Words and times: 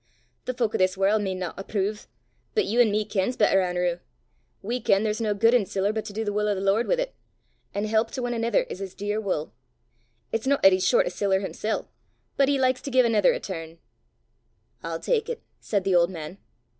The 0.45 0.55
fowk 0.55 0.73
o' 0.73 0.77
this 0.79 0.97
warl' 0.97 1.19
michtna 1.19 1.53
appruv, 1.57 2.07
but 2.55 2.65
you 2.65 2.81
an' 2.81 2.89
me 2.89 3.05
kens 3.05 3.37
better, 3.37 3.61
An'rew. 3.61 3.99
We 4.63 4.81
ken 4.81 5.03
there's 5.03 5.21
nae 5.21 5.33
guid 5.33 5.53
in 5.53 5.67
siller 5.67 5.93
but 5.93 6.05
do 6.05 6.25
the 6.25 6.33
wull 6.33 6.47
o' 6.47 6.55
the 6.55 6.59
Lord 6.59 6.87
wi' 6.87 6.95
't 6.95 7.11
an' 7.75 7.85
help 7.85 8.09
to 8.13 8.25
ane 8.25 8.33
anither 8.33 8.63
is 8.63 8.79
his 8.79 8.95
dear 8.95 9.21
wull. 9.21 9.53
It's 10.31 10.47
no 10.47 10.57
'at 10.63 10.71
he's 10.73 10.87
short 10.87 11.05
o' 11.05 11.09
siller 11.09 11.41
himsel', 11.41 11.87
but 12.35 12.49
he 12.49 12.57
likes 12.57 12.81
to 12.81 12.89
gie 12.89 13.01
anither 13.01 13.33
a 13.33 13.39
turn!" 13.39 13.77
"I'll 14.81 14.99
tak 14.99 15.29
it," 15.29 15.43
said 15.59 15.83
the 15.83 15.93
old 15.93 16.09
man. 16.09 16.39